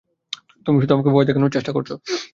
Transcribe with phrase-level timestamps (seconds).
[0.65, 1.89] তুমি শুধু আমাকে ভয় দেখানোর চেষ্টা করছ।